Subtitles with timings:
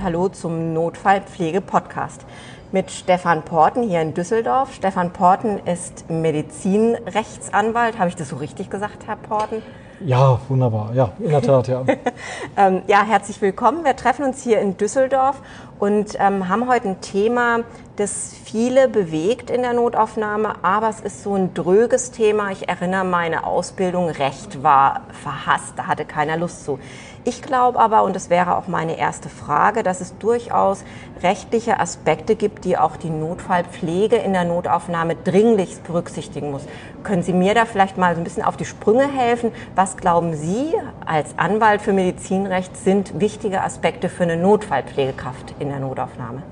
[0.00, 2.24] Und Hallo zum Notfallpflege-Podcast
[2.72, 4.72] mit Stefan Porten hier in Düsseldorf.
[4.72, 7.98] Stefan Porten ist Medizinrechtsanwalt.
[7.98, 9.62] Habe ich das so richtig gesagt, Herr Porten?
[10.02, 10.92] Ja, wunderbar.
[10.94, 11.84] Ja, in der Tat, ja.
[12.56, 13.84] ähm, ja, herzlich willkommen.
[13.84, 15.42] Wir treffen uns hier in Düsseldorf
[15.78, 17.60] und ähm, haben heute ein Thema,
[17.96, 22.50] das viele bewegt in der Notaufnahme, aber es ist so ein dröges Thema.
[22.50, 26.78] Ich erinnere, meine Ausbildung Recht war verhasst, da hatte keiner Lust zu.
[27.24, 30.84] Ich glaube aber, und das wäre auch meine erste Frage, dass es durchaus
[31.22, 36.62] rechtliche Aspekte gibt, die auch die Notfallpflege in der Notaufnahme dringlichst berücksichtigen muss.
[37.02, 39.52] Können Sie mir da vielleicht mal so ein bisschen auf die Sprünge helfen?
[39.74, 40.72] Was glauben Sie
[41.04, 46.42] als Anwalt für Medizinrecht sind wichtige Aspekte für eine Notfallpflegekraft in der Notaufnahme?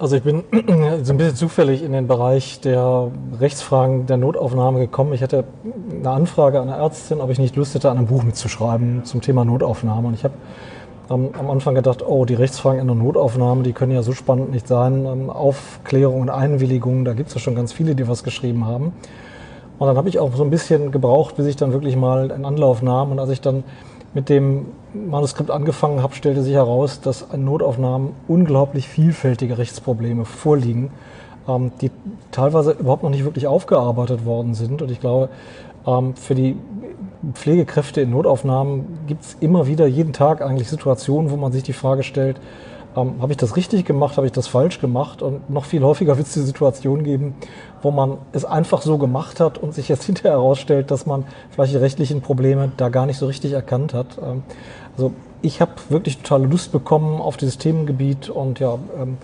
[0.00, 0.44] Also ich bin
[1.02, 3.10] so ein bisschen zufällig in den Bereich der
[3.40, 5.12] Rechtsfragen der Notaufnahme gekommen.
[5.12, 5.42] Ich hatte
[5.90, 9.22] eine Anfrage an eine Ärztin, ob ich nicht Lust hätte, an einem Buch mitzuschreiben zum
[9.22, 10.06] Thema Notaufnahme.
[10.06, 10.34] Und ich habe
[11.08, 14.52] am, am Anfang gedacht, oh, die Rechtsfragen in der Notaufnahme, die können ja so spannend
[14.52, 15.04] nicht sein.
[15.04, 18.92] Ähm, Aufklärung und Einwilligung, da gibt es ja schon ganz viele, die was geschrieben haben.
[19.80, 22.44] Und dann habe ich auch so ein bisschen gebraucht, bis ich dann wirklich mal einen
[22.44, 23.10] Anlauf nahm.
[23.10, 23.64] Und als ich dann
[24.18, 30.90] mit dem Manuskript angefangen habe, stellte sich heraus, dass in Notaufnahmen unglaublich vielfältige Rechtsprobleme vorliegen,
[31.46, 31.92] ähm, die
[32.32, 34.82] teilweise überhaupt noch nicht wirklich aufgearbeitet worden sind.
[34.82, 35.28] Und ich glaube,
[35.86, 36.56] ähm, für die
[37.32, 41.72] Pflegekräfte in Notaufnahmen gibt es immer wieder jeden Tag eigentlich Situationen, wo man sich die
[41.72, 42.40] Frage stellt,
[42.96, 45.22] ähm, habe ich das richtig gemacht, habe ich das falsch gemacht?
[45.22, 47.34] Und noch viel häufiger wird es die Situation geben,
[47.82, 51.72] wo man es einfach so gemacht hat und sich jetzt hinterher herausstellt, dass man vielleicht
[51.72, 54.18] die rechtlichen Probleme da gar nicht so richtig erkannt hat.
[54.18, 54.42] Ähm,
[54.96, 55.12] also
[55.42, 59.18] ich habe wirklich totale Lust bekommen auf dieses Themengebiet und ja, ähm,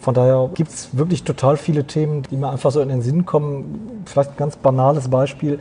[0.00, 3.26] von daher gibt es wirklich total viele Themen, die mir einfach so in den Sinn
[3.26, 4.04] kommen.
[4.04, 5.58] Vielleicht ein ganz banales Beispiel.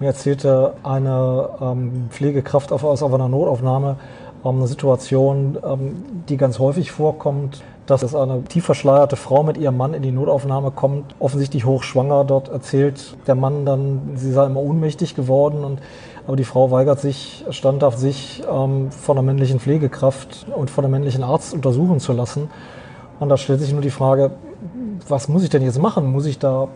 [0.00, 3.96] Mir erzählte eine ähm, Pflegekraft auf, aus einer Notaufnahme
[4.44, 9.92] eine Situation, ähm, die ganz häufig vorkommt, dass eine tief verschleierte Frau mit ihrem Mann
[9.92, 12.24] in die Notaufnahme kommt, offensichtlich hochschwanger.
[12.24, 15.80] Dort erzählt der Mann dann, sie sei immer ohnmächtig geworden und
[16.26, 20.90] aber die Frau weigert sich standhaft, sich ähm, von der männlichen Pflegekraft und von der
[20.90, 22.48] männlichen Arzt untersuchen zu lassen.
[23.18, 24.30] Und da stellt sich nur die Frage,
[25.08, 26.06] was muss ich denn jetzt machen?
[26.06, 26.68] Muss ich da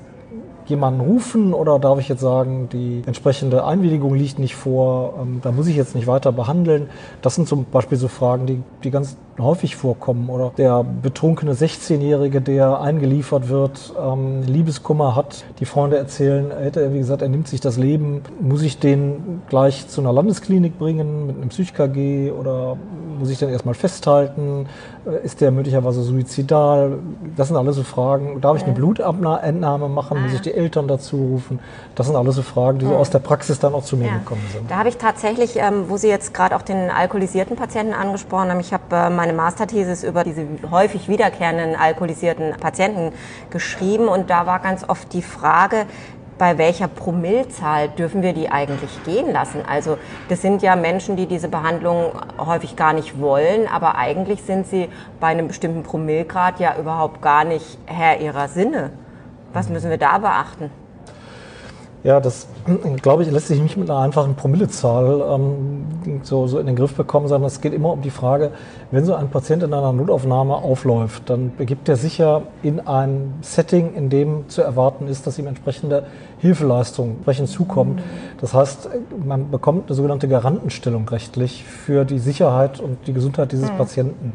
[0.68, 5.52] jemanden rufen oder darf ich jetzt sagen, die entsprechende Einwilligung liegt nicht vor, ähm, da
[5.52, 6.88] muss ich jetzt nicht weiter behandeln?
[7.22, 10.28] Das sind zum Beispiel so Fragen, die, die ganz häufig vorkommen.
[10.28, 16.92] Oder der betrunkene 16-Jährige, der eingeliefert wird, ähm, Liebeskummer hat, die Freunde erzählen, er hätte,
[16.92, 18.22] wie gesagt, er nimmt sich das Leben.
[18.40, 22.76] Muss ich den gleich zu einer Landesklinik bringen mit einem Psych-KG oder
[23.18, 24.66] muss ich den erstmal festhalten?
[25.06, 26.98] Äh, ist der möglicherweise suizidal?
[27.36, 28.40] Das sind alles so Fragen.
[28.40, 30.22] Darf ich eine Blutentnahme machen?
[30.22, 31.58] Muss ich die Eltern dazu rufen?
[31.94, 34.18] Das sind alles so Fragen, die so aus der Praxis dann auch zu mir ja.
[34.18, 34.70] gekommen sind.
[34.70, 38.60] Da habe ich tatsächlich, ähm, wo Sie jetzt gerade auch den alkoholisierten Patienten angesprochen haben,
[38.60, 43.12] ich habe äh, meine Masterthesis über diese häufig wiederkehrenden alkoholisierten Patienten
[43.50, 45.86] geschrieben und da war ganz oft die Frage,
[46.38, 49.62] bei welcher Promillzahl dürfen wir die eigentlich gehen lassen?
[49.66, 49.98] Also
[50.28, 54.88] das sind ja Menschen, die diese Behandlung häufig gar nicht wollen, aber eigentlich sind sie
[55.18, 58.90] bei einem bestimmten Promillgrad ja überhaupt gar nicht Herr ihrer Sinne.
[59.52, 60.70] Was müssen wir da beachten?
[62.06, 62.46] Ja, das
[63.02, 65.86] glaube ich, lässt sich nicht mit einer einfachen Promillezahl ähm,
[66.22, 68.52] so, so in den Griff bekommen, sondern es geht immer um die Frage,
[68.92, 73.34] wenn so ein Patient in einer Notaufnahme aufläuft, dann begibt er sich ja in ein
[73.40, 76.04] Setting, in dem zu erwarten ist, dass ihm entsprechende
[76.38, 78.00] Hilfeleistung entsprechend zukommt.
[78.40, 78.88] Das heißt,
[79.24, 83.78] man bekommt eine sogenannte Garantenstellung rechtlich für die Sicherheit und die Gesundheit dieses mhm.
[83.78, 84.32] Patienten.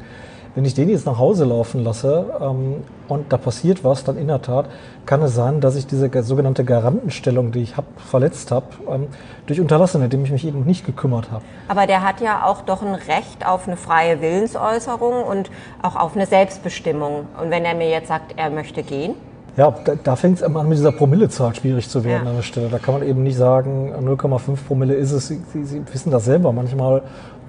[0.53, 4.28] Wenn ich den jetzt nach Hause laufen lasse ähm, und da passiert was, dann in
[4.28, 4.66] der Tat
[5.06, 9.07] kann es sein, dass ich diese sogenannte Garantenstellung, die ich habe, verletzt habe, ähm,
[9.45, 11.44] durch Unterlassen, indem ich mich eben nicht gekümmert habe.
[11.69, 15.50] Aber der hat ja auch doch ein Recht auf eine freie Willensäußerung und
[15.81, 17.27] auch auf eine Selbstbestimmung.
[17.42, 19.15] Und wenn er mir jetzt sagt, er möchte gehen?
[19.57, 22.30] Ja, da, da fängt es an mit dieser Promillezahl schwierig zu werden ja.
[22.30, 22.69] an der Stelle.
[22.69, 25.27] Da kann man eben nicht sagen, 0,5 Promille ist es.
[25.27, 26.53] Sie, Sie, wissen das selber.
[26.53, 27.01] Manchmal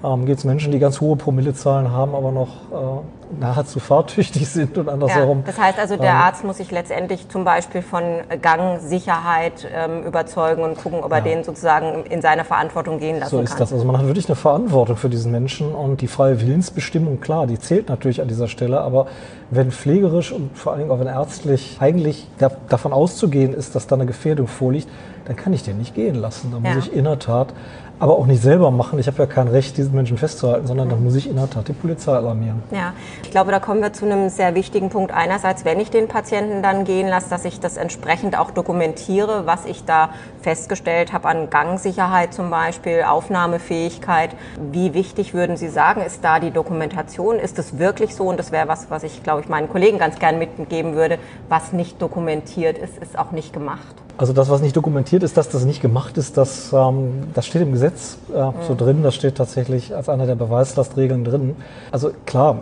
[0.03, 4.77] ähm, gibt es Menschen, die ganz hohe Promillezahlen haben, aber noch äh, nahezu fahrtüchtig sind
[4.77, 5.39] und andersherum.
[5.39, 8.03] Ja, das heißt also, der ähm, Arzt muss sich letztendlich zum Beispiel von
[8.41, 11.23] Gangsicherheit ähm, überzeugen und gucken, ob er ja.
[11.23, 13.39] den sozusagen in seine Verantwortung gehen lassen kann.
[13.39, 13.59] So ist kann.
[13.59, 13.73] das.
[13.73, 17.59] Also man hat wirklich eine Verantwortung für diesen Menschen und die freie Willensbestimmung, klar, die
[17.59, 19.07] zählt natürlich an dieser Stelle, aber
[19.51, 23.87] wenn pflegerisch und vor allen Dingen auch wenn ärztlich eigentlich da, davon auszugehen ist, dass
[23.87, 24.89] da eine Gefährdung vorliegt,
[25.25, 26.51] dann kann ich den nicht gehen lassen.
[26.51, 26.79] Da muss ja.
[26.79, 27.53] ich in der Tat
[27.99, 28.99] aber auch nicht selber machen.
[28.99, 31.67] Ich habe ja kein Recht, diesen Menschen festzuhalten, sondern dann muss ich in der Tat
[31.67, 32.61] die Polizei alarmieren.
[32.71, 32.93] Ja,
[33.23, 35.13] ich glaube, da kommen wir zu einem sehr wichtigen Punkt.
[35.13, 39.65] Einerseits, wenn ich den Patienten dann gehen lasse, dass ich das entsprechend auch dokumentiere, was
[39.65, 40.09] ich da
[40.41, 44.31] festgestellt habe an Gangsicherheit zum Beispiel, Aufnahmefähigkeit.
[44.71, 47.37] Wie wichtig würden Sie sagen, ist da die Dokumentation?
[47.37, 48.25] Ist es wirklich so?
[48.25, 51.19] Und das wäre was, was ich, glaube ich, meinen Kollegen ganz gern mitgeben würde.
[51.49, 53.95] Was nicht dokumentiert ist, ist auch nicht gemacht.
[54.15, 57.63] Also das, was nicht dokumentiert ist, dass das nicht gemacht ist, das, ähm, das steht
[57.63, 58.53] im Gesetz äh, mhm.
[58.67, 59.01] so drin.
[59.01, 61.55] Das steht tatsächlich als eine der Beweislastregeln drin.
[61.91, 62.59] Also klar,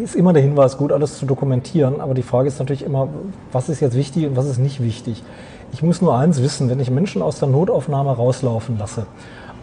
[0.00, 2.00] ist immer der Hinweis, gut alles zu dokumentieren.
[2.00, 3.08] Aber die Frage ist natürlich immer,
[3.50, 5.24] was ist jetzt wichtig und was ist nicht wichtig.
[5.72, 9.06] Ich muss nur eins wissen, wenn ich Menschen aus der Notaufnahme rauslaufen lasse,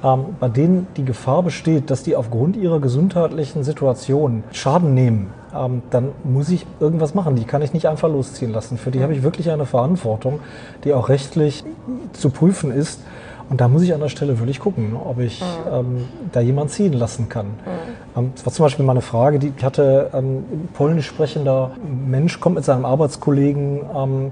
[0.03, 5.81] ähm, bei denen die Gefahr besteht, dass die aufgrund ihrer gesundheitlichen Situation Schaden nehmen, ähm,
[5.89, 7.35] dann muss ich irgendwas machen.
[7.35, 8.77] Die kann ich nicht einfach losziehen lassen.
[8.77, 10.39] Für die habe ich wirklich eine Verantwortung,
[10.83, 11.63] die auch rechtlich
[12.11, 12.99] zu prüfen ist.
[13.49, 15.73] Und da muss ich an der Stelle wirklich gucken, ob ich mhm.
[15.73, 17.47] ähm, da jemand ziehen lassen kann.
[17.47, 18.17] Mhm.
[18.17, 21.71] Ähm, das war zum Beispiel mal eine Frage, die ich hatte, ähm, ein polnisch sprechender
[22.07, 24.31] Mensch kommt mit seinem Arbeitskollegen ähm,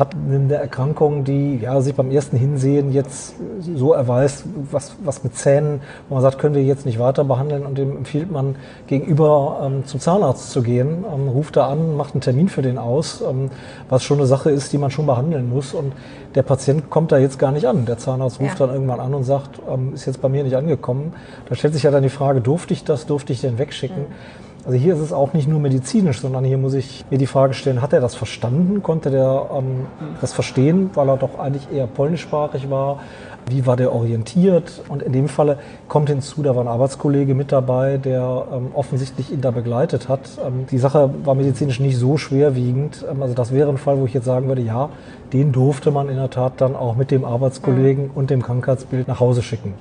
[0.00, 5.36] hat eine Erkrankung, die ja, sich beim ersten Hinsehen jetzt so erweist, was, was mit
[5.36, 8.56] Zähnen, wo man sagt, können wir jetzt nicht weiter behandeln und dem empfiehlt man
[8.86, 12.78] gegenüber ähm, zum Zahnarzt zu gehen, ähm, ruft da an, macht einen Termin für den
[12.78, 13.50] aus, ähm,
[13.88, 15.92] was schon eine Sache ist, die man schon behandeln muss und
[16.34, 17.84] der Patient kommt da jetzt gar nicht an.
[17.86, 18.66] Der Zahnarzt ruft ja.
[18.66, 21.12] dann irgendwann an und sagt, ähm, ist jetzt bei mir nicht angekommen.
[21.48, 24.02] Da stellt sich ja dann die Frage, durfte ich das, durfte ich den wegschicken?
[24.02, 24.49] Mhm.
[24.66, 27.54] Also hier ist es auch nicht nur medizinisch, sondern hier muss ich mir die Frage
[27.54, 28.82] stellen, hat er das verstanden?
[28.82, 29.86] Konnte der ähm,
[30.20, 33.00] das verstehen, weil er doch eigentlich eher polnischsprachig war?
[33.48, 34.82] Wie war der orientiert?
[34.88, 35.58] Und in dem Falle
[35.88, 40.20] kommt hinzu, da war ein Arbeitskollege mit dabei, der ähm, offensichtlich ihn da begleitet hat.
[40.46, 43.04] Ähm, die Sache war medizinisch nicht so schwerwiegend.
[43.10, 44.90] Ähm, also das wäre ein Fall, wo ich jetzt sagen würde, ja,
[45.32, 49.20] den durfte man in der Tat dann auch mit dem Arbeitskollegen und dem Krankheitsbild nach
[49.20, 49.72] Hause schicken.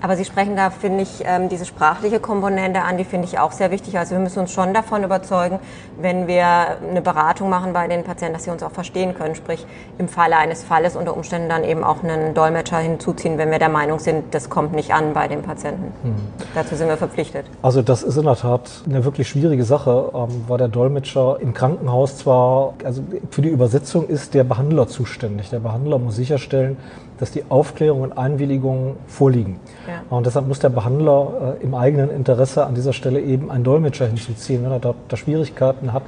[0.00, 3.52] Aber Sie sprechen da, finde ich, ähm, diese sprachliche Komponente an, die finde ich auch
[3.52, 3.98] sehr wichtig.
[3.98, 5.58] Also wir müssen uns schon davon überzeugen,
[6.00, 6.46] wenn wir
[6.88, 9.34] eine Beratung machen bei den Patienten, dass sie uns auch verstehen können.
[9.34, 9.66] Sprich,
[9.98, 13.68] im Falle eines Falles unter Umständen dann eben auch einen Dolmetscher hinzuziehen, wenn wir der
[13.68, 15.92] Meinung sind, das kommt nicht an bei den Patienten.
[16.02, 16.14] Hm.
[16.54, 17.46] Dazu sind wir verpflichtet.
[17.62, 21.54] Also das ist in der Tat eine wirklich schwierige Sache, ähm, weil der Dolmetscher im
[21.54, 25.50] Krankenhaus zwar, also für die Übersetzung ist der Behandler zuständig.
[25.50, 26.76] Der Behandler muss sicherstellen,
[27.18, 29.58] dass die Aufklärung und Einwilligung vorliegen.
[29.86, 30.02] Ja.
[30.10, 34.06] Und deshalb muss der Behandler äh, im eigenen Interesse an dieser Stelle eben einen Dolmetscher
[34.06, 36.02] hinzuziehen, wenn er da, da Schwierigkeiten hat.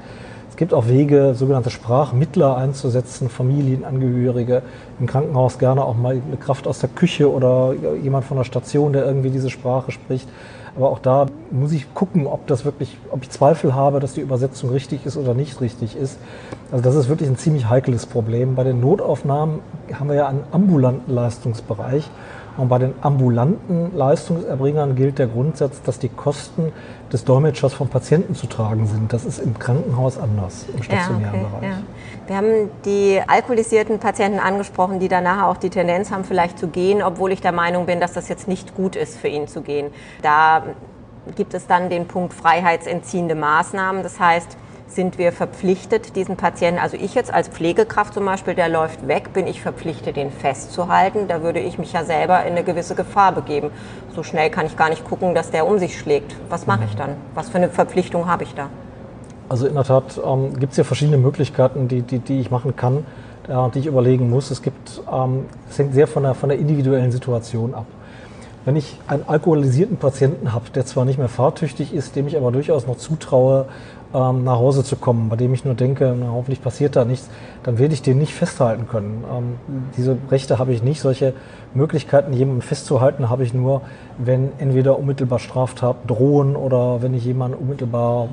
[0.51, 4.63] Es gibt auch Wege, sogenannte Sprachmittler einzusetzen, Familienangehörige,
[4.99, 8.93] im Krankenhaus gerne auch mal eine Kraft aus der Küche oder jemand von der Station,
[8.93, 10.29] der irgendwie diese Sprache spricht.
[10.79, 14.21] Aber auch da muss ich gucken, ob das wirklich, ob ich Zweifel habe, dass die
[14.21, 16.21] Übersetzung richtig ist oder nicht richtig ist.
[16.71, 18.55] Also das ist wirklich ein ziemlich heikles Problem.
[18.55, 19.59] Bei den Notaufnahmen
[19.93, 22.09] haben wir ja einen ambulanten Leistungsbereich.
[22.59, 26.73] Und bei den ambulanten Leistungserbringern gilt der Grundsatz, dass die Kosten
[27.13, 29.13] des Dolmetschers vom Patienten zu tragen sind.
[29.13, 31.71] Das ist im Krankenhaus anders, im stationären ja, okay, Bereich.
[31.71, 31.79] Ja.
[32.27, 37.01] Wir haben die alkoholisierten Patienten angesprochen, die danach auch die Tendenz haben, vielleicht zu gehen,
[37.01, 39.93] obwohl ich der Meinung bin, dass das jetzt nicht gut ist für ihn zu gehen.
[40.23, 40.65] Da
[41.37, 44.03] gibt es dann den Punkt freiheitsentziehende Maßnahmen.
[44.03, 44.57] Das heißt,
[44.88, 49.32] sind wir verpflichtet, diesen Patienten, also ich jetzt als Pflegekraft zum Beispiel, der läuft weg,
[49.32, 51.28] bin ich verpflichtet, den festzuhalten.
[51.28, 53.71] Da würde ich mich ja selber in eine gewisse Gefahr begeben.
[54.14, 56.35] So schnell kann ich gar nicht gucken, dass der um sich schlägt.
[56.49, 57.11] Was mache ich dann?
[57.35, 58.68] Was für eine Verpflichtung habe ich da?
[59.49, 62.76] Also in der Tat ähm, gibt es ja verschiedene Möglichkeiten, die, die, die ich machen
[62.76, 63.07] kann,
[63.49, 64.50] äh, die ich überlegen muss.
[64.50, 67.87] Es gibt, ähm, es hängt sehr von der, von der individuellen Situation ab.
[68.65, 72.53] Wenn ich einen alkoholisierten Patienten habe, der zwar nicht mehr fahrtüchtig ist, dem ich aber
[72.53, 73.67] durchaus noch zutraue,
[74.15, 77.29] ähm, nach Hause zu kommen, bei dem ich nur denke, na, hoffentlich passiert da nichts,
[77.62, 79.25] dann werde ich den nicht festhalten können.
[79.31, 79.57] Ähm,
[79.97, 81.00] diese Rechte habe ich nicht.
[81.00, 81.35] Solche
[81.75, 83.83] Möglichkeiten, jemanden festzuhalten, habe ich nur,
[84.17, 88.29] wenn entweder unmittelbar Straftaten drohen oder wenn ich jemanden unmittelbar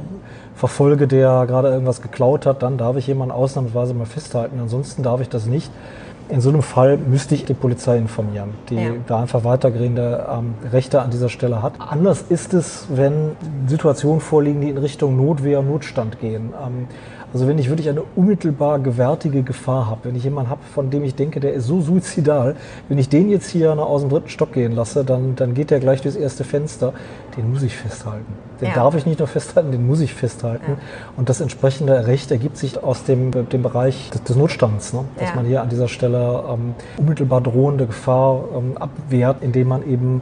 [0.56, 4.60] verfolge, der gerade irgendwas geklaut hat, dann darf ich jemanden ausnahmsweise mal festhalten.
[4.62, 5.70] Ansonsten darf ich das nicht.
[6.30, 8.92] In so einem Fall müsste ich die Polizei informieren, die ja.
[9.06, 11.74] da einfach weitergehende ähm, Rechte an dieser Stelle hat.
[11.80, 13.36] Anders ist es, wenn
[13.68, 16.54] Situationen vorliegen, die in Richtung Notwehr und Notstand gehen.
[16.66, 16.88] Ähm,
[17.36, 21.04] also wenn ich wirklich eine unmittelbar gewärtige Gefahr habe, wenn ich jemanden habe, von dem
[21.04, 22.56] ich denke, der ist so suizidal,
[22.88, 25.82] wenn ich den jetzt hier aus dem dritten Stock gehen lasse, dann, dann geht der
[25.82, 26.94] gleich durchs erste Fenster,
[27.36, 28.34] den muss ich festhalten.
[28.62, 28.76] Den ja.
[28.76, 30.64] darf ich nicht nur festhalten, den muss ich festhalten.
[30.66, 30.78] Ja.
[31.18, 35.04] Und das entsprechende Recht ergibt sich aus dem, dem Bereich des, des Notstands, ne?
[35.18, 35.36] dass ja.
[35.36, 40.22] man hier an dieser Stelle ähm, unmittelbar drohende Gefahr ähm, abwehrt, indem man eben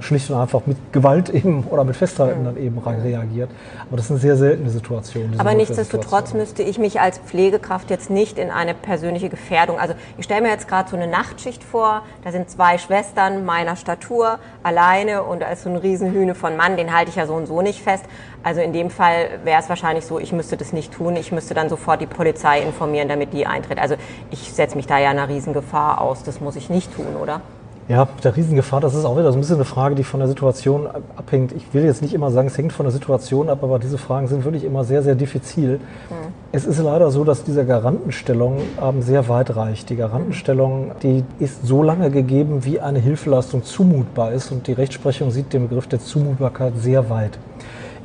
[0.00, 3.50] schlicht und einfach mit Gewalt eben oder mit Festhalten dann eben reagiert.
[3.88, 5.34] Aber das ist eine sehr seltene Situation.
[5.38, 10.24] Aber nichtsdestotrotz müsste ich mich als Pflegekraft jetzt nicht in eine persönliche Gefährdung, also ich
[10.24, 15.22] stelle mir jetzt gerade so eine Nachtschicht vor, da sind zwei Schwestern meiner Statur alleine
[15.22, 17.62] und da ist so ein Riesenhühne von Mann, den halte ich ja so und so
[17.62, 18.04] nicht fest.
[18.42, 21.54] Also in dem Fall wäre es wahrscheinlich so, ich müsste das nicht tun, ich müsste
[21.54, 23.78] dann sofort die Polizei informieren, damit die eintritt.
[23.78, 23.96] Also
[24.30, 27.40] ich setze mich da ja einer Riesengefahr aus, das muss ich nicht tun, oder?
[27.88, 30.28] Ja, der Riesengefahr, das ist auch wieder so ein bisschen eine Frage, die von der
[30.28, 31.52] Situation abhängt.
[31.52, 34.26] Ich will jetzt nicht immer sagen, es hängt von der Situation ab, aber diese Fragen
[34.26, 35.74] sind wirklich immer sehr, sehr diffizil.
[35.74, 36.32] Mhm.
[36.50, 39.88] Es ist leider so, dass diese Garantenstellung ähm, sehr weit reicht.
[39.90, 45.30] Die Garantenstellung, die ist so lange gegeben, wie eine Hilfeleistung zumutbar ist und die Rechtsprechung
[45.30, 47.38] sieht den Begriff der Zumutbarkeit sehr weit.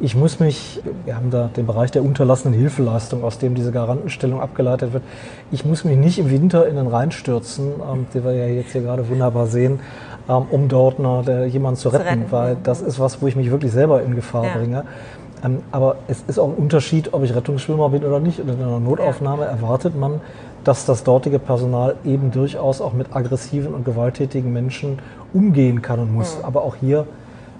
[0.03, 4.41] Ich muss mich, wir haben da den Bereich der unterlassenen Hilfeleistung, aus dem diese Garantenstellung
[4.41, 5.03] abgeleitet wird.
[5.51, 8.71] Ich muss mich nicht im Winter in den Rhein stürzen, ähm, den wir ja jetzt
[8.71, 9.79] hier gerade wunderbar sehen,
[10.27, 13.27] ähm, um dort noch, der, jemanden zu retten, zu retten, weil das ist was, wo
[13.27, 14.57] ich mich wirklich selber in Gefahr ja.
[14.57, 14.85] bringe.
[15.43, 18.39] Ähm, aber es ist auch ein Unterschied, ob ich Rettungsschwimmer bin oder nicht.
[18.39, 20.19] Und in einer Notaufnahme erwartet man,
[20.63, 24.97] dass das dortige Personal eben durchaus auch mit aggressiven und gewalttätigen Menschen
[25.31, 26.39] umgehen kann und muss.
[26.39, 26.45] Mhm.
[26.45, 27.05] Aber auch hier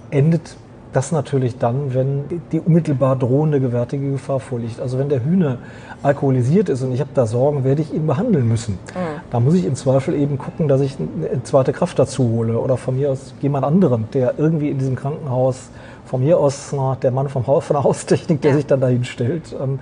[0.10, 0.56] endet
[0.94, 4.80] das natürlich dann, wenn die unmittelbar drohende gewärtige Gefahr vorliegt.
[4.80, 5.60] Also wenn der Hühner
[6.04, 8.74] alkoholisiert ist und ich habe da Sorgen, werde ich ihn behandeln müssen.
[8.74, 9.21] Mhm.
[9.32, 12.76] Da muss ich im Zweifel eben gucken, dass ich eine zweite Kraft dazu hole oder
[12.76, 15.70] von mir aus jemand anderen, der irgendwie in diesem Krankenhaus
[16.06, 18.58] von mir aus na, der Mann vom Haus, von der Haustechnik, der ja.
[18.58, 19.80] sich dann dahin stellt, ähm,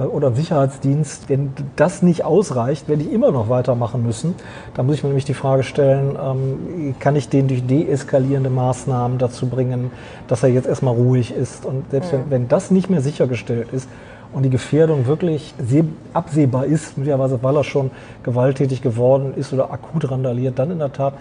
[0.00, 4.34] äh, oder Sicherheitsdienst, wenn das nicht ausreicht, werde ich immer noch weitermachen müssen.
[4.74, 9.18] Da muss ich mir nämlich die Frage stellen, ähm, kann ich den durch deeskalierende Maßnahmen
[9.18, 9.92] dazu bringen,
[10.26, 11.64] dass er jetzt erstmal ruhig ist.
[11.64, 13.88] Und selbst wenn, wenn das nicht mehr sichergestellt ist,
[14.32, 15.54] und die Gefährdung wirklich
[16.12, 17.90] absehbar ist, möglicherweise weil er schon
[18.22, 21.14] gewalttätig geworden ist oder akut randaliert, dann in der Tat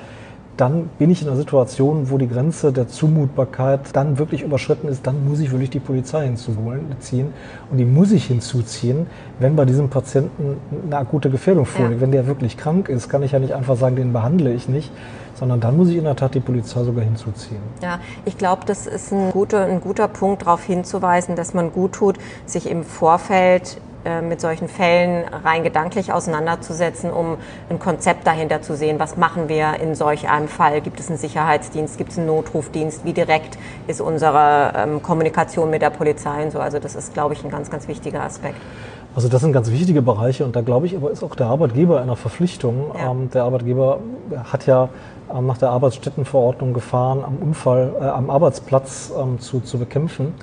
[0.57, 5.05] dann bin ich in einer Situation, wo die Grenze der Zumutbarkeit dann wirklich überschritten ist,
[5.05, 7.33] dann muss ich wirklich die Polizei hinzuziehen.
[7.71, 9.07] Und die muss ich hinzuziehen,
[9.39, 11.95] wenn bei diesem Patienten eine akute Gefährdung vorliegt.
[11.95, 12.01] Ja.
[12.01, 14.91] Wenn der wirklich krank ist, kann ich ja nicht einfach sagen, den behandle ich nicht,
[15.35, 17.61] sondern dann muss ich in der Tat die Polizei sogar hinzuziehen.
[17.83, 21.93] Ja, ich glaube, das ist ein guter, ein guter Punkt, darauf hinzuweisen, dass man gut
[21.93, 27.37] tut, sich im Vorfeld äh, mit solchen Fällen rein gedanklich auseinanderzusetzen, um
[27.69, 28.99] ein Konzept dahinter zu sehen.
[28.99, 30.79] Was machen wir in solch einem Fall?
[30.79, 31.97] Gibt es einen Sicherheitsdienst?
[31.97, 33.03] Gibt es einen Notrufdienst?
[33.03, 36.59] Wie direkt ist unsere ähm, Kommunikation mit der Polizei und so?
[36.59, 38.61] Also das ist, glaube ich, ein ganz, ganz wichtiger Aspekt.
[39.13, 41.99] Also das sind ganz wichtige Bereiche und da glaube ich aber ist auch der Arbeitgeber
[41.99, 42.91] einer Verpflichtung.
[42.97, 43.11] Ja.
[43.11, 43.99] Ähm, der Arbeitgeber
[44.45, 44.89] hat ja
[45.33, 50.33] ähm, nach der Arbeitsstättenverordnung Gefahren am Unfall, äh, am Arbeitsplatz ähm, zu, zu bekämpfen.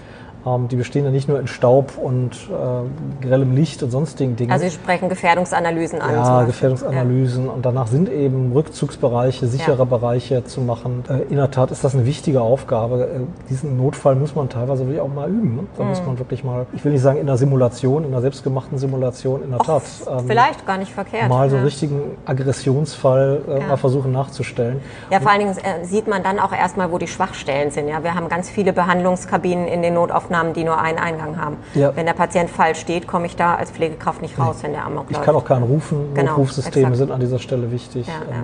[0.46, 4.52] Ähm, die bestehen ja nicht nur in Staub und äh, grellem Licht und sonstigen Dingen.
[4.52, 6.12] Also Sie sprechen Gefährdungsanalysen an.
[6.12, 7.46] Ja, Gefährdungsanalysen.
[7.46, 7.52] Ja.
[7.52, 9.84] Und danach sind eben Rückzugsbereiche, sichere ja.
[9.84, 11.04] Bereiche zu machen.
[11.08, 13.04] Äh, in der Tat ist das eine wichtige Aufgabe.
[13.04, 15.56] Äh, diesen Notfall muss man teilweise wirklich auch mal üben.
[15.56, 15.62] Ne?
[15.76, 15.88] Da mhm.
[15.90, 19.42] muss man wirklich mal, ich will nicht sagen in einer Simulation, in einer selbstgemachten Simulation,
[19.42, 19.82] in der Och, Tat.
[20.10, 21.28] Ähm, vielleicht gar nicht verkehrt.
[21.28, 24.80] Mal so einen richtigen Aggressionsfall äh, mal versuchen nachzustellen.
[25.10, 27.88] Ja, vor allen Dingen äh, sieht man dann auch erstmal, wo die Schwachstellen sind.
[27.88, 31.56] Ja, wir haben ganz viele Behandlungskabinen in den Notaufnahmen Aufnahmen, die nur einen Eingang haben.
[31.74, 31.94] Ja.
[31.94, 35.10] Wenn der Patient falsch steht, komme ich da als Pflegekraft nicht raus, wenn der Amok
[35.10, 35.20] läuft.
[35.20, 36.12] Ich kann auch keinen rufen.
[36.14, 36.96] Genau, Notrufsysteme exakt.
[36.98, 38.06] sind an dieser Stelle wichtig.
[38.06, 38.42] Ja, ja.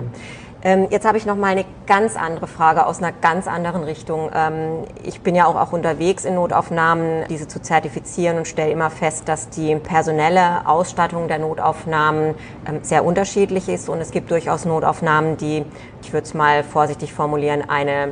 [0.63, 4.29] Ähm, jetzt habe ich noch mal eine ganz andere Frage aus einer ganz anderen Richtung.
[4.33, 8.91] Ähm, ich bin ja auch, auch unterwegs in Notaufnahmen, diese zu zertifizieren und stelle immer
[8.91, 12.35] fest, dass die personelle Ausstattung der Notaufnahmen
[12.67, 15.65] ähm, sehr unterschiedlich ist und es gibt durchaus Notaufnahmen, die,
[16.03, 18.09] ich würde es mal vorsichtig formulieren, eine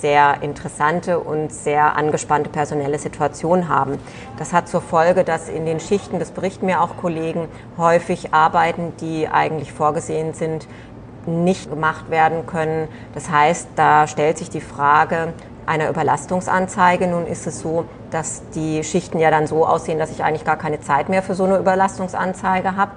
[0.00, 3.98] sehr interessante und sehr angespannte personelle Situation haben.
[4.38, 8.92] Das hat zur Folge, dass in den Schichten, das berichten mir auch Kollegen, häufig Arbeiten,
[9.00, 10.66] die eigentlich vorgesehen sind,
[11.26, 12.88] nicht gemacht werden können.
[13.14, 15.34] Das heißt, da stellt sich die Frage
[15.66, 17.06] einer Überlastungsanzeige.
[17.06, 20.56] Nun ist es so, dass die Schichten ja dann so aussehen, dass ich eigentlich gar
[20.56, 22.92] keine Zeit mehr für so eine Überlastungsanzeige habe.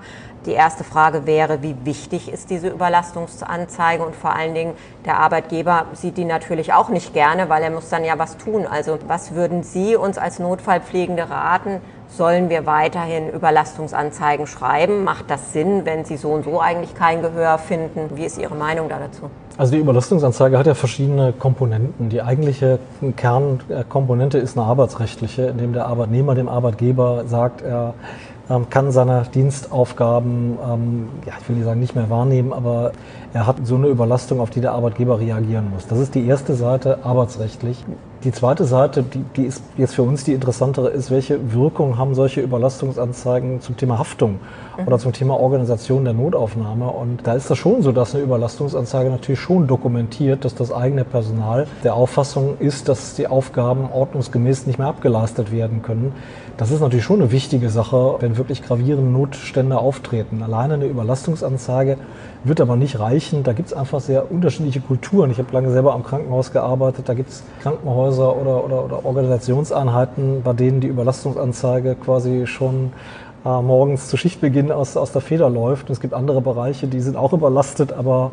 [0.46, 4.74] Die erste Frage wäre, wie wichtig ist diese Überlastungsanzeige und vor allen Dingen
[5.05, 8.67] der Arbeitgeber sieht die natürlich auch nicht gerne, weil er muss dann ja was tun.
[8.67, 11.79] Also was würden Sie uns als Notfallpflegende raten?
[12.15, 15.03] Sollen wir weiterhin Überlastungsanzeigen schreiben?
[15.03, 18.15] Macht das Sinn, wenn Sie so und so eigentlich kein Gehör finden?
[18.15, 19.32] Wie ist Ihre Meinung da dazu?
[19.58, 22.10] Also die Überlastungsanzeige hat ja verschiedene Komponenten.
[22.10, 22.77] Die eigentliche
[23.15, 27.96] Kernkomponente ist eine arbeitsrechtliche, in dem der Arbeitnehmer dem Arbeitgeber sagt, er
[28.48, 32.91] ähm, kann seine Dienstaufgaben, ähm, ja, ich will nicht sagen, nicht mehr wahrnehmen, aber
[33.34, 35.88] er hat so eine Überlastung, auf die der Arbeitgeber reagieren muss.
[35.88, 37.84] Das ist die erste Seite arbeitsrechtlich.
[38.24, 42.15] Die zweite Seite, die, die ist jetzt für uns die interessantere, ist, welche Wirkung haben
[42.15, 44.39] solche Überlastungsanzeigen zum Thema Haftung
[44.77, 44.88] mhm.
[44.88, 46.89] oder zum Thema Organisation der Notaufnahme.
[46.89, 51.03] Und da ist das schon so, dass eine Überlastungsanzeige natürlich schon dokumentiert, dass das eigene
[51.03, 56.13] Personal der Auffassung ist, dass die Aufgaben ordnungsgemäß nicht mehr abgeleistet werden können.
[56.58, 60.44] Das ist natürlich schon eine wichtige Sache, wenn wirklich gravierende Notstände auftreten.
[60.44, 61.98] Alleine eine Überlastungsanzeige
[62.44, 63.42] wird aber nicht reichen.
[63.44, 65.32] Da gibt es einfach sehr unterschiedliche Kulturen.
[65.32, 67.10] Ich habe lange selber am Krankenhaus gearbeitet.
[67.10, 72.91] Da gibt es Krankenhäuser oder, oder, oder, Organisationseinheiten, bei denen die Überlastungsanzeige quasi schon
[73.46, 75.89] äh, morgens zu Schichtbeginn aus, aus der Feder läuft.
[75.89, 78.32] Und es gibt andere Bereiche, die sind auch überlastet, aber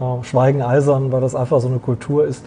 [0.00, 2.44] äh, schweigen eisern, weil das einfach so eine Kultur ist.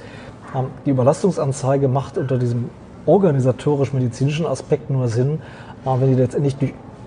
[0.55, 2.69] Ähm, die Überlastungsanzeige macht unter diesem
[3.05, 5.39] organisatorisch-medizinischen Aspekt nur Sinn,
[5.85, 6.55] äh, wenn die letztendlich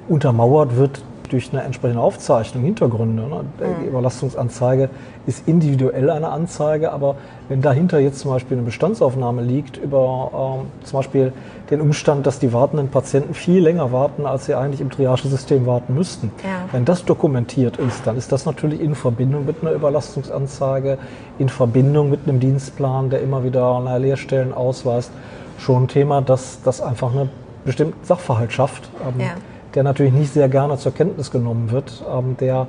[0.09, 3.23] untermauert wird durch eine entsprechende Aufzeichnung, Hintergründe.
[3.23, 3.45] Ne?
[3.61, 3.87] Die.
[3.89, 4.91] Überlastungsanzeige
[5.27, 7.17] ist individuell eine Anzeige, aber
[7.49, 11.33] wenn dahinter jetzt zum Beispiel eine Bestandsaufnahme liegt über ähm, zum Beispiel
[11.71, 15.95] den Umstand, dass die wartenden Patienten viel länger warten, als sie eigentlich im Triagesystem warten
[15.95, 16.69] müssten, ja.
[16.73, 20.99] wenn das dokumentiert ist, dann ist das natürlich in Verbindung mit einer Überlastungsanzeige,
[21.39, 25.11] in Verbindung mit einem Dienstplan, der immer wieder Lehrstellen ausweist,
[25.59, 27.29] schon ein Thema, das, das einfach eine
[27.65, 28.89] bestimmte Sachverhalt schafft.
[29.07, 29.33] Ähm, ja
[29.75, 32.67] der natürlich nicht sehr gerne zur Kenntnis genommen wird, ähm, der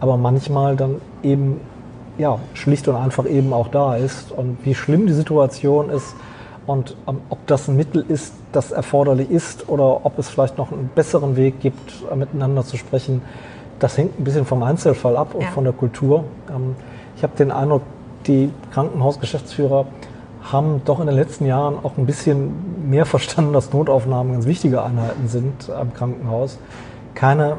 [0.00, 1.60] aber manchmal dann eben
[2.18, 6.14] ja, schlicht und einfach eben auch da ist und wie schlimm die Situation ist
[6.66, 10.70] und ähm, ob das ein Mittel ist, das erforderlich ist oder ob es vielleicht noch
[10.72, 13.22] einen besseren Weg gibt, äh, miteinander zu sprechen,
[13.78, 15.48] das hängt ein bisschen vom Einzelfall ab und ja.
[15.48, 16.24] von der Kultur.
[16.50, 16.76] Ähm,
[17.16, 17.82] ich habe den Eindruck,
[18.26, 19.86] die Krankenhausgeschäftsführer
[20.42, 24.82] haben doch in den letzten Jahren auch ein bisschen mehr verstanden, dass Notaufnahmen ganz wichtige
[24.82, 26.58] Einheiten sind am Krankenhaus.
[27.14, 27.56] Keine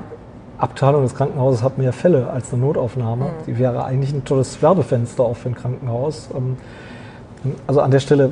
[0.57, 3.25] Abteilung des Krankenhauses hat mehr Fälle als eine Notaufnahme.
[3.25, 3.29] Mhm.
[3.47, 6.29] Die wäre eigentlich ein tolles Werbefenster auch für ein Krankenhaus.
[7.67, 8.31] Also an der Stelle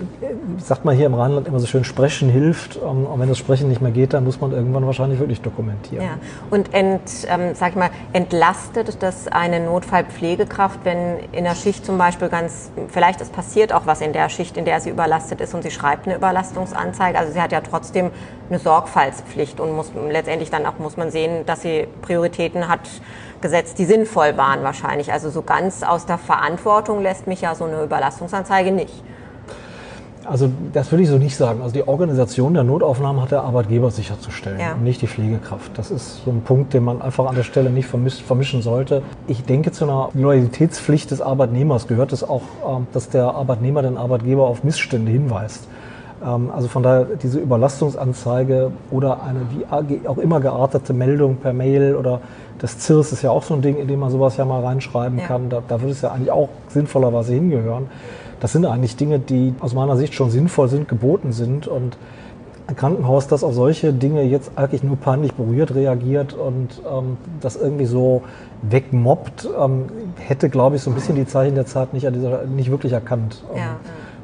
[0.58, 2.78] sagt man hier im Rheinland immer so schön, Sprechen hilft.
[2.78, 6.06] Ähm, und wenn das Sprechen nicht mehr geht, dann muss man irgendwann wahrscheinlich wirklich dokumentieren.
[6.06, 6.12] Ja.
[6.50, 11.98] Und ent, ähm, sag ich mal, entlastet das eine Notfallpflegekraft, wenn in der Schicht zum
[11.98, 15.54] Beispiel ganz, vielleicht es passiert auch was in der Schicht, in der sie überlastet ist
[15.54, 17.18] und sie schreibt eine Überlastungsanzeige.
[17.18, 18.12] Also sie hat ja trotzdem
[18.50, 22.82] eine Sorgfaltspflicht und muss letztendlich dann auch muss man sehen, dass sie Prioritäten hat
[23.42, 25.12] gesetzt, die sinnvoll waren wahrscheinlich.
[25.12, 28.94] Also so ganz aus der Verantwortung lässt mich ja so eine Überlastungsanzeige nicht.
[30.26, 31.62] Also das würde ich so nicht sagen.
[31.62, 34.74] Also die Organisation der Notaufnahmen hat der Arbeitgeber sicherzustellen ja.
[34.74, 35.72] und nicht die Pflegekraft.
[35.78, 39.02] Das ist so ein Punkt, den man einfach an der Stelle nicht vermischen sollte.
[39.28, 43.98] Ich denke, zu einer Loyalitätspflicht des Arbeitnehmers gehört es auch, ähm, dass der Arbeitnehmer den
[43.98, 45.68] Arbeitgeber auf Missstände hinweist.
[46.24, 51.96] Ähm, also von daher diese Überlastungsanzeige oder eine wie auch immer geartete Meldung per Mail
[51.96, 52.22] oder
[52.60, 55.18] das CIRS ist ja auch so ein Ding, in dem man sowas ja mal reinschreiben
[55.18, 55.26] ja.
[55.26, 55.50] kann.
[55.50, 57.88] Da, da würde es ja eigentlich auch sinnvollerweise hingehören.
[58.40, 61.98] Das sind eigentlich Dinge, die aus meiner Sicht schon sinnvoll sind, geboten sind und
[62.68, 67.56] ein Krankenhaus, das auf solche Dinge jetzt eigentlich nur peinlich berührt reagiert und ähm, das
[67.56, 68.22] irgendwie so
[68.62, 69.86] wegmobbt, ähm,
[70.18, 72.10] hätte, glaube ich, so ein bisschen die Zeichen der Zeit nicht,
[72.50, 73.44] nicht wirklich erkannt.
[73.54, 73.76] Ja, ja.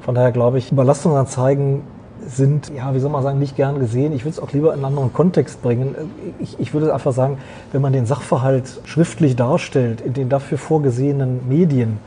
[0.08, 1.82] Von daher glaube ich, Überlastungsanzeigen
[2.26, 4.14] sind, ja, wie soll man sagen, nicht gern gesehen.
[4.14, 5.96] Ich würde es auch lieber in einen anderen Kontext bringen.
[6.40, 7.40] Ich, ich würde einfach sagen,
[7.74, 12.00] wenn man den Sachverhalt schriftlich darstellt, in den dafür vorgesehenen Medien,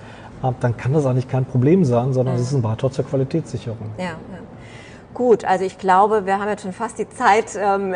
[0.60, 3.90] dann kann das eigentlich kein Problem sein, sondern es ist ein Beitrag zur Qualitätssicherung.
[3.98, 4.14] Ja, ja.
[5.12, 7.94] Gut, also ich glaube, wir haben jetzt schon fast die Zeit ähm,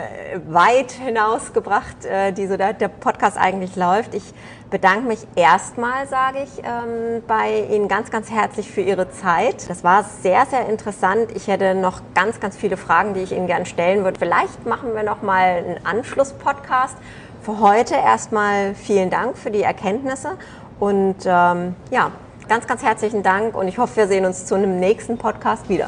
[0.48, 4.14] weit hinausgebracht, äh, die so der, der, Podcast eigentlich läuft.
[4.14, 4.34] Ich
[4.68, 9.70] bedanke mich erstmal, sage ich, ähm, bei Ihnen ganz, ganz herzlich für Ihre Zeit.
[9.70, 11.30] Das war sehr, sehr interessant.
[11.36, 14.18] Ich hätte noch ganz, ganz viele Fragen, die ich Ihnen gerne stellen würde.
[14.18, 16.96] Vielleicht machen wir noch mal einen Anschluss-Podcast.
[17.42, 20.36] Für heute erstmal vielen Dank für die Erkenntnisse
[20.80, 22.10] und ähm, ja,
[22.48, 25.86] ganz, ganz herzlichen Dank und ich hoffe, wir sehen uns zu einem nächsten Podcast wieder.